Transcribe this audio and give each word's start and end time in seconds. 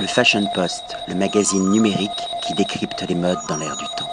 Le 0.00 0.06
Fashion 0.06 0.46
Post, 0.54 0.96
le 1.08 1.16
magazine 1.16 1.70
numérique 1.72 2.10
qui 2.46 2.54
décrypte 2.54 3.04
les 3.08 3.16
modes 3.16 3.38
dans 3.48 3.56
l'air 3.56 3.76
du 3.76 3.84
temps. 3.96 4.08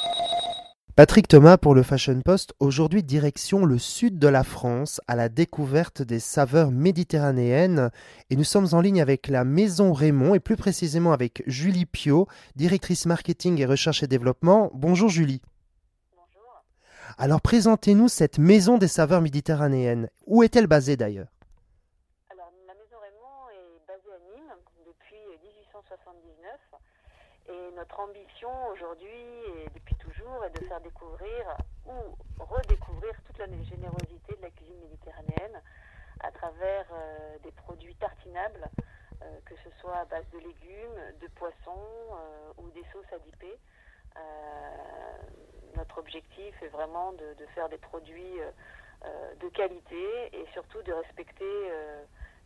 Patrick 0.96 1.28
Thomas 1.28 1.58
pour 1.58 1.76
le 1.76 1.84
Fashion 1.84 2.20
Post, 2.22 2.56
aujourd'hui 2.60 3.04
direction 3.04 3.66
le 3.66 3.78
sud 3.78 4.18
de 4.18 4.28
la 4.28 4.44
France 4.44 5.00
à 5.08 5.16
la 5.16 5.30
découverte 5.30 6.02
des 6.02 6.20
saveurs 6.20 6.72
méditerranéennes 6.72 7.92
et 8.32 8.36
nous 8.36 8.44
sommes 8.44 8.70
en 8.72 8.82
ligne 8.82 9.00
avec 9.00 9.28
la 9.28 9.44
Maison 9.44 9.94
Raymond 9.94 10.34
et 10.34 10.40
plus 10.40 10.56
précisément 10.56 11.14
avec 11.14 11.44
Julie 11.46 11.86
Pio, 11.86 12.28
directrice 12.56 13.06
marketing 13.06 13.62
et 13.62 13.68
recherche 13.68 14.02
et 14.02 14.08
développement. 14.08 14.72
Bonjour 14.74 15.10
Julie. 15.10 15.44
Bonjour. 16.16 16.64
Alors 17.20 17.42
présentez-nous 17.42 18.08
cette 18.08 18.40
Maison 18.40 18.80
des 18.80 18.88
saveurs 18.88 19.22
méditerranéennes. 19.22 20.10
Où 20.26 20.42
est-elle 20.42 20.66
basée 20.66 20.98
d'ailleurs? 20.98 21.28
Est 23.06 23.86
basée 23.88 24.12
à 24.12 24.18
Nîmes 24.18 24.56
depuis 24.84 25.22
1879 25.44 26.60
et 27.50 27.72
notre 27.76 28.00
ambition 28.00 28.50
aujourd'hui 28.70 29.08
et 29.08 29.70
depuis 29.76 29.94
toujours 29.98 30.44
est 30.44 30.50
de 30.60 30.66
faire 30.66 30.82
découvrir 30.82 31.56
ou 31.86 32.18
redécouvrir 32.40 33.14
toute 33.28 33.38
la 33.38 33.46
générosité 33.46 34.36
de 34.36 34.42
la 34.42 34.50
cuisine 34.50 34.80
méditerranéenne 34.80 35.62
à 36.22 36.32
travers 36.32 36.88
euh, 36.94 37.38
des 37.44 37.52
produits 37.52 37.94
tartinables, 37.98 38.68
euh, 39.22 39.40
que 39.46 39.54
ce 39.64 39.70
soit 39.80 39.98
à 39.98 40.06
base 40.06 40.26
de 40.34 40.40
légumes, 40.40 41.20
de 41.22 41.28
poissons 41.36 41.88
euh, 42.12 42.54
ou 42.58 42.72
des 42.72 42.86
sauces 42.92 43.14
adipées. 43.14 43.60
Euh, 44.18 44.22
notre 45.78 46.00
objectif 46.00 46.60
est 46.64 46.70
vraiment 46.70 47.14
de, 47.14 47.36
faire 47.54 47.70
des 47.70 47.78
produits 47.78 48.40
de 49.40 49.50
qualité 49.50 50.04
et 50.34 50.48
surtout 50.54 50.82
de 50.82 50.94
respecter 50.94 51.70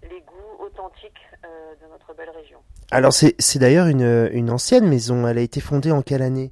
les 0.04 0.22
goûts 0.22 0.64
authentiques 0.64 1.20
euh, 1.46 1.76
de 1.76 1.88
notre 1.88 2.14
belle 2.14 2.30
région. 2.30 2.60
Alors 2.92 3.14
c'est 3.14 3.60
d'ailleurs 3.60 3.88
une, 3.88 4.30
une 4.32 4.50
ancienne 4.50 4.88
maison, 4.88 5.28
elle 5.28 5.38
a 5.38 5.42
été 5.42 5.60
fondée 5.62 5.92
en 5.92 6.02
quelle 6.02 6.22
année? 6.22 6.52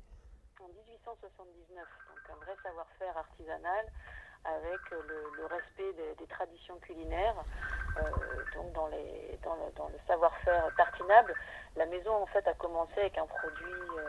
En 0.59 0.67
1879, 0.67 1.75
donc 1.77 2.19
un 2.29 2.45
vrai 2.45 2.55
savoir-faire 2.63 3.17
artisanal 3.17 3.85
avec 4.45 4.79
le, 4.91 4.97
le 5.37 5.45
respect 5.45 5.91
des, 5.97 6.15
des 6.19 6.27
traditions 6.27 6.77
culinaires, 6.79 7.35
euh, 7.97 8.01
donc 8.55 8.71
dans, 8.73 8.87
les, 8.87 9.37
dans 9.43 9.55
le, 9.55 9.71
dans 9.75 9.87
le 9.89 9.99
savoir-faire 10.07 10.69
tartinable. 10.77 11.33
La 11.75 11.85
maison 11.87 12.13
en 12.15 12.25
fait 12.27 12.47
a 12.47 12.53
commencé 12.53 12.93
avec 12.97 13.17
un 13.17 13.25
produit, 13.25 13.81
euh, 13.97 14.03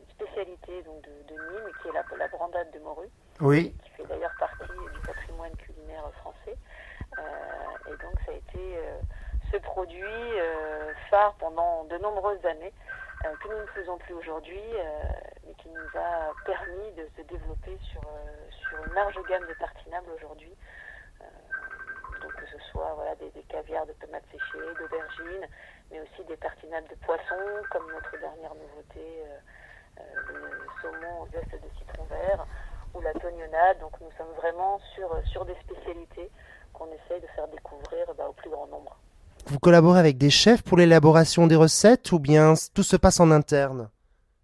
une 0.00 0.10
spécialité 0.14 0.82
donc 0.82 1.02
de, 1.02 1.34
de 1.34 1.34
Nîmes 1.34 1.72
qui 1.82 1.88
est 1.88 1.92
la, 1.92 2.04
la 2.16 2.28
brandade 2.28 2.70
de 2.72 2.78
morue. 2.80 3.10
Oui. 3.40 3.74
qui 3.84 3.90
fait 3.92 4.06
d'ailleurs 4.06 4.34
partie 4.38 4.64
du 4.92 5.00
patrimoine 5.06 5.54
culinaire 5.56 6.04
français. 6.20 6.29
Et 7.90 7.96
donc 7.96 8.14
ça 8.24 8.32
a 8.32 8.34
été 8.34 8.78
euh, 8.78 9.00
ce 9.50 9.56
produit 9.58 10.04
euh, 10.04 10.92
phare 11.10 11.34
pendant 11.34 11.84
de 11.84 11.98
nombreuses 11.98 12.44
années 12.46 12.72
euh, 13.24 13.34
que 13.42 13.48
nous 13.48 13.58
ne 13.58 13.66
faisons 13.66 13.98
plus 13.98 14.14
aujourd'hui, 14.14 14.62
mais 15.46 15.54
qui 15.54 15.68
nous 15.68 15.98
a 15.98 16.32
permis 16.44 16.92
de 16.92 17.08
se 17.16 17.22
développer 17.22 17.76
sur, 17.90 18.00
une 18.86 18.94
large 18.94 19.18
gamme 19.28 19.46
de 19.46 19.54
tartinables 19.54 20.10
aujourd'hui. 20.14 20.52
Donc 22.22 22.32
que 22.34 22.46
ce 22.46 22.58
soit 22.70 22.96
des, 23.18 23.30
des 23.30 23.42
caviars 23.42 23.86
de 23.86 23.92
tomates 23.94 24.24
séchées, 24.30 24.74
d'aubergines, 24.78 25.48
mais 25.90 26.00
aussi 26.00 26.24
des 26.28 26.36
tartinables 26.36 26.88
de 26.88 26.94
poisson, 27.06 27.36
comme 27.70 27.90
notre 27.90 28.16
dernière 28.18 28.54
nouveauté, 28.54 29.24
le 29.96 30.66
saumon 30.80 31.22
au 31.22 31.28
zeste 31.32 31.52
de 31.52 31.68
citron 31.78 32.04
vert 32.04 32.46
ou 32.94 33.00
la 33.00 33.12
tognonnade. 33.14 33.80
Donc 33.80 34.00
nous 34.00 34.12
sommes 34.16 34.32
vraiment 34.36 34.78
sur 35.32 35.44
des 35.44 35.56
spécialités 35.56 36.30
qu'on 36.80 36.90
essaye 36.92 37.20
de 37.20 37.26
faire 37.36 37.46
découvrir 37.48 38.06
bah, 38.16 38.26
au 38.26 38.32
plus 38.32 38.48
grand 38.48 38.66
nombre. 38.66 38.96
Vous 39.46 39.58
collaborez 39.58 40.00
avec 40.00 40.16
des 40.16 40.30
chefs 40.30 40.62
pour 40.62 40.78
l'élaboration 40.78 41.46
des 41.46 41.56
recettes 41.56 42.10
ou 42.12 42.18
bien 42.18 42.54
tout 42.74 42.82
se 42.82 42.96
passe 42.96 43.20
en 43.20 43.30
interne? 43.30 43.90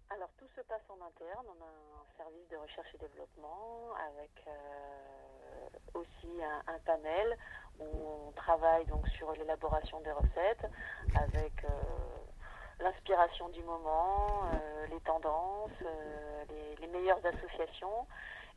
Alors 0.09 0.29
tout 0.37 0.45
se 0.55 0.61
passe 0.61 0.85
en 0.89 0.99
interne, 1.03 1.45
on 1.47 1.63
a 1.63 1.67
un 1.67 2.17
service 2.17 2.47
de 2.51 2.57
recherche 2.57 2.93
et 2.93 2.97
développement 2.99 3.89
avec 4.09 4.31
euh, 4.47 5.99
aussi 5.99 6.29
un, 6.43 6.73
un 6.73 6.79
panel 6.85 7.37
où 7.79 7.85
on 8.29 8.31
travaille 8.33 8.85
donc 8.85 9.07
sur 9.09 9.31
l'élaboration 9.33 9.99
des 10.01 10.11
recettes 10.11 10.65
avec 11.15 11.63
euh, 11.63 11.69
l'inspiration 12.79 13.49
du 13.49 13.63
moment, 13.63 14.43
euh, 14.53 14.85
les 14.91 14.99
tendances, 15.01 15.79
euh, 15.81 16.43
les, 16.49 16.85
les 16.85 16.93
meilleures 16.93 17.25
associations 17.25 18.05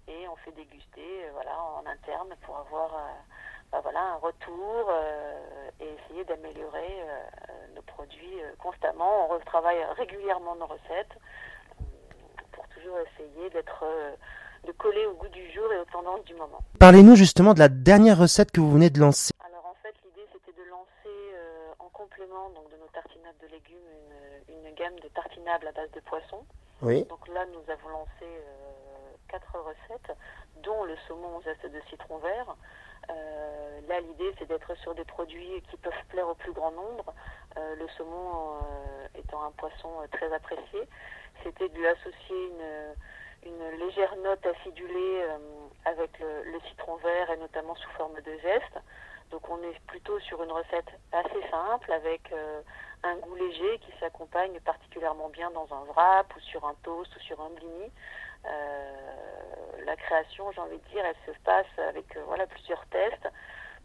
et 0.09 0.29
on 0.29 0.37
fait 0.37 0.53
déguster 0.53 1.25
euh, 1.25 1.31
voilà, 1.33 1.57
en 1.79 1.87
interne 1.87 2.35
pour 2.45 2.57
avoir 2.59 2.91
bah, 3.73 3.81
voilà, 3.83 4.01
un 4.01 4.17
retour 4.17 4.87
euh, 4.89 5.71
et 5.81 5.87
essayer 6.05 6.25
d'améliorer 6.25 7.03
euh, 7.03 7.75
nos 7.77 7.83
produits 7.83 8.43
euh, 8.43 8.53
constamment. 8.59 9.27
On 9.27 9.29
retravaille 9.35 9.85
régulièrement 9.97 10.57
nos 10.57 10.67
recettes 10.67 11.15
pour 12.53 12.67
toujours 12.69 12.99
essayer 12.99 13.51
d'être 13.51 13.85
de 14.67 14.73
coller 14.73 15.07
au 15.07 15.15
goût 15.15 15.29
du 15.29 15.51
jour 15.53 15.73
et 15.73 15.79
aux 15.79 15.85
tendances 15.87 16.25
du 16.25 16.35
moment. 16.35 16.59
Parlez-nous 16.79 17.17
justement 17.17 17.55
de 17.55 17.59
la 17.61 17.69
dernière 17.69 18.19
recette 18.19 18.51
que 18.51 18.61
vous 18.61 18.71
venez 18.71 18.91
de 18.91 19.01
lancer. 19.01 19.33
Alors 19.41 19.67
en 19.67 19.75
fait, 19.83 19.95
l'idée 20.05 20.27
c'était 20.33 20.53
de 20.53 20.69
lancer 20.69 20.89
euh, 21.07 21.73
en 21.79 21.89
complément 21.89 22.51
donc 22.51 22.71
de 22.71 22.77
nos 22.77 22.89
tartinables 22.93 23.39
de 23.41 23.47
légumes 23.49 23.77
une, 24.49 24.67
une 24.67 24.75
gamme 24.75 24.99
de 25.01 25.09
tartinables 25.09 25.67
à 25.69 25.73
base 25.73 25.91
de 25.93 26.01
poisson. 26.01 26.45
Oui. 26.83 27.05
Donc 27.05 27.27
là, 27.29 27.45
nous 27.47 27.73
avons 27.73 27.89
lancé 27.91 28.25
euh, 28.25 28.90
quatre 29.31 29.59
recettes, 29.59 30.17
dont 30.63 30.85
le 30.85 30.97
saumon 31.07 31.37
au 31.37 31.43
zeste 31.43 31.67
de 31.67 31.81
citron 31.89 32.19
vert. 32.19 32.57
Euh, 33.11 33.81
là, 33.89 34.01
l'idée, 34.01 34.35
c'est 34.39 34.47
d'être 34.47 34.75
sur 34.79 34.95
des 34.95 35.05
produits 35.05 35.63
qui 35.71 35.77
peuvent 35.77 36.05
plaire 36.09 36.29
au 36.29 36.35
plus 36.35 36.53
grand 36.53 36.73
nombre. 36.73 37.15
Euh, 37.57 37.77
le 37.77 37.89
saumon 37.97 38.55
euh, 38.55 39.07
étant 39.19 39.43
un 39.45 39.53
poisson 39.53 39.91
très 40.13 40.33
apprécié, 40.33 40.89
c'était 41.43 41.69
de 41.69 41.75
lui 41.75 41.87
associer 41.87 42.47
une, 42.49 42.95
une 43.45 43.79
légère 43.79 44.15
note 44.17 44.45
acidulée 44.45 45.23
euh, 45.23 45.39
avec 45.85 46.19
le, 46.19 46.61
citron 46.69 46.97
vert 46.97 47.31
et 47.31 47.37
notamment 47.37 47.75
sous 47.75 47.91
forme 47.91 48.21
de 48.21 48.37
zeste. 48.43 48.79
Donc 49.31 49.49
on 49.49 49.63
est 49.63 49.79
plutôt 49.87 50.19
sur 50.21 50.43
une 50.43 50.51
recette 50.51 50.89
assez 51.13 51.51
simple 51.51 51.93
avec 51.93 52.33
euh, 52.33 52.61
un 53.03 53.17
goût 53.17 53.35
léger 53.37 53.79
qui 53.79 53.93
s'accompagne 53.99 54.59
particulièrement 54.61 55.29
bien 55.29 55.51
dans 55.53 55.69
un 55.73 55.85
wrap 55.93 56.35
ou 56.37 56.41
sur 56.41 56.65
un 56.67 56.75
toast 56.83 57.15
ou 57.17 57.21
sur 57.21 57.41
un 57.41 57.51
blini. 57.51 57.91
Euh, 58.47 59.85
la 59.85 59.97
création, 59.97 60.51
j'ai 60.53 60.61
envie 60.61 60.79
de 60.79 60.89
dire, 60.89 61.05
elle 61.05 61.35
se 61.35 61.39
passe 61.41 61.79
avec 61.89 62.17
voilà 62.27 62.47
plusieurs 62.47 62.85
tests, 62.87 63.29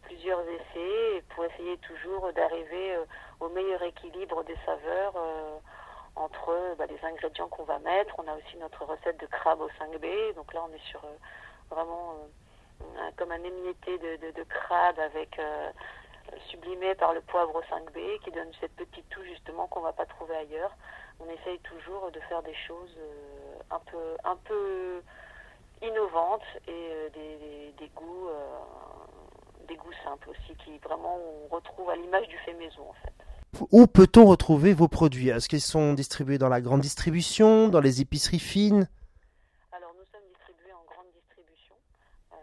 plusieurs 0.03 0.41
essais 0.41 1.23
pour 1.29 1.45
essayer 1.45 1.77
toujours 1.79 2.33
d'arriver 2.33 2.97
au 3.39 3.49
meilleur 3.49 3.83
équilibre 3.83 4.43
des 4.43 4.57
saveurs 4.65 5.13
entre 6.15 6.49
euh, 6.49 6.75
bah, 6.75 6.85
les 6.85 7.03
ingrédients 7.03 7.47
qu'on 7.47 7.63
va 7.63 7.79
mettre. 7.79 8.15
On 8.17 8.27
a 8.27 8.35
aussi 8.35 8.57
notre 8.57 8.85
recette 8.85 9.19
de 9.19 9.25
crabe 9.27 9.61
au 9.61 9.69
5B, 9.69 10.33
donc 10.35 10.53
là 10.53 10.63
on 10.67 10.73
est 10.73 10.85
sur 10.89 11.03
euh, 11.03 11.17
vraiment 11.69 12.15
euh, 12.81 13.11
comme 13.17 13.31
un 13.31 13.43
émietté 13.43 13.97
de, 13.97 14.31
de, 14.31 14.43
crabe 14.43 14.99
avec 14.99 15.39
sublimé 16.49 16.95
par 16.95 17.13
le 17.13 17.21
poivre 17.21 17.55
au 17.55 17.61
5B 17.61 18.19
qui 18.23 18.31
donne 18.31 18.51
cette 18.59 18.75
petite 18.75 19.07
touche 19.09 19.27
justement 19.27 19.67
qu'on 19.67 19.81
va 19.81 19.93
pas 19.93 20.05
trouver 20.05 20.35
ailleurs. 20.35 20.75
On 21.19 21.29
essaye 21.29 21.59
toujours 21.59 22.11
de 22.11 22.19
faire 22.21 22.43
des 22.43 22.53
choses 22.53 22.97
un 23.71 23.79
peu 23.79 24.17
un 24.23 24.35
peu 24.35 25.01
innovantes 25.81 26.45
et 26.67 27.09
des, 27.13 27.37
des, 27.37 27.73
des 27.77 27.87
goûts 27.89 28.29
des 29.67 29.75
goûts 29.75 29.93
simples 30.03 30.29
aussi 30.31 30.55
qui 30.63 30.77
vraiment 30.79 31.17
on 31.17 31.55
retrouve 31.55 31.89
à 31.89 31.95
l'image 31.95 32.27
du 32.27 32.37
fait 32.39 32.53
maison 32.53 32.89
en 32.89 32.93
fait. 32.93 33.24
Où 33.71 33.87
peut-on 33.87 34.25
retrouver 34.25 34.73
vos 34.73 34.87
produits? 34.87 35.29
Est-ce 35.29 35.47
qu'ils 35.47 35.61
sont 35.61 35.93
distribués 35.93 36.37
dans 36.37 36.49
la 36.49 36.61
grande 36.61 36.81
distribution, 36.81 37.69
dans 37.69 37.79
les 37.79 38.01
épiceries 38.01 38.39
fines? 38.39 38.89
Alors 39.71 39.93
nous 39.97 40.05
sommes 40.11 40.27
distribués 40.27 40.73
en 40.73 40.83
grande 40.83 41.07
distribution 41.13 41.75
euh, 42.33 42.35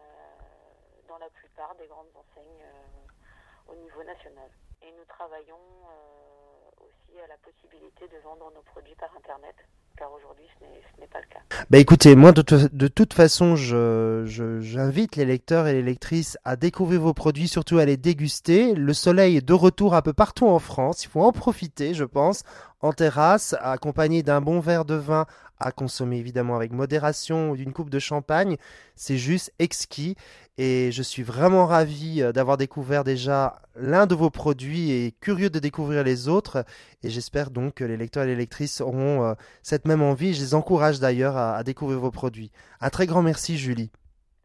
dans 1.08 1.18
la 1.18 1.28
plupart 1.30 1.74
des 1.76 1.86
grandes 1.86 2.12
enseignes 2.16 2.64
euh, 2.64 3.72
au 3.72 3.76
niveau 3.76 4.02
national. 4.04 4.48
Et 4.82 4.92
nous 4.92 5.04
travaillons 5.08 5.60
euh, 5.60 6.86
aussi 6.86 7.20
à 7.20 7.26
la 7.26 7.36
possibilité 7.38 8.08
de 8.08 8.18
vendre 8.24 8.50
nos 8.54 8.62
produits 8.62 8.96
par 8.96 9.10
Internet, 9.16 9.56
car 9.96 10.08
aujourd'hui 10.16 10.44
ce 10.58 11.00
n'est 11.00 11.06
pas 11.06 11.18
le 11.20 11.26
cas. 11.32 11.40
Bah 11.70 11.78
écoutez, 11.78 12.14
moi 12.16 12.32
de, 12.32 12.42
toute- 12.42 12.74
de 12.74 12.88
toute 12.88 13.14
façon, 13.14 13.56
j'invite 13.56 15.16
les 15.16 15.24
lecteurs 15.24 15.66
et 15.66 15.72
les 15.74 15.82
lectrices 15.82 16.38
à 16.44 16.56
découvrir 16.56 17.00
vos 17.00 17.14
produits, 17.14 17.48
surtout 17.48 17.78
à 17.78 17.84
les 17.84 17.96
déguster. 17.96 18.74
Le 18.74 18.92
soleil 18.94 19.36
est 19.36 19.46
de 19.46 19.52
retour 19.52 19.94
un 19.94 20.02
peu 20.02 20.12
partout 20.12 20.46
en 20.46 20.58
France, 20.58 21.04
il 21.04 21.08
faut 21.08 21.22
en 21.22 21.32
profiter, 21.32 21.94
je 21.94 22.04
pense, 22.04 22.42
en 22.82 22.92
terrasse, 22.92 23.54
accompagné 23.60 24.22
d'un 24.22 24.40
bon 24.40 24.60
verre 24.60 24.84
de 24.84 24.94
vin 24.94 25.26
à 25.58 25.70
consommer 25.70 26.18
évidemment 26.18 26.56
avec 26.56 26.72
modération 26.72 27.50
ou 27.50 27.56
d'une 27.56 27.72
coupe 27.72 27.90
de 27.90 28.00
champagne. 28.00 28.56
C'est 28.96 29.16
juste 29.16 29.52
exquis 29.58 30.16
et 30.58 30.90
je 30.92 31.02
suis 31.02 31.22
vraiment 31.22 31.66
ravi 31.66 32.20
euh, 32.20 32.32
d'avoir 32.32 32.56
découvert 32.56 33.04
déjà 33.04 33.62
l'un 33.76 34.06
de 34.06 34.14
vos 34.14 34.28
produits 34.28 34.90
et 34.90 35.14
curieux 35.20 35.48
de 35.48 35.58
découvrir 35.58 36.02
les 36.02 36.28
autres. 36.28 36.64
Et 37.02 37.10
j'espère 37.10 37.50
donc 37.50 37.74
que 37.74 37.84
les 37.84 37.96
lecteurs 37.96 38.24
et 38.24 38.26
les 38.26 38.36
lectrices 38.36 38.80
auront 38.80 39.24
euh, 39.24 39.34
cette 39.62 39.86
même 39.86 40.02
envie. 40.02 40.34
Je 40.34 40.40
les 40.40 40.54
encourage 40.54 41.00
d'ailleurs 41.00 41.36
à, 41.36 41.56
à 41.56 41.62
découvrir 41.62 42.00
vos 42.00 42.10
produits. 42.10 42.50
Un 42.80 42.90
très 42.90 43.06
grand 43.06 43.22
merci, 43.22 43.56
Julie. 43.56 43.90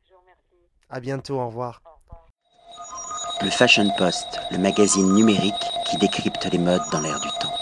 Je 0.07 0.13
vous 0.13 0.22
remercie. 0.22 0.69
À 0.90 1.00
bientôt. 1.00 1.42
Au 1.42 1.48
revoir. 1.48 1.81
Au 1.86 1.90
revoir. 2.00 2.28
Le 3.42 3.50
Fashion 3.50 3.90
Post, 3.98 4.40
le 4.51 4.60
magazine 4.60 5.13
numérique 5.13 5.54
qui 5.90 5.98
décrypte 5.98 6.45
les 6.51 6.57
modes 6.57 6.81
dans 6.92 7.01
l'air 7.01 7.19
du 7.19 7.30
temps. 7.42 7.56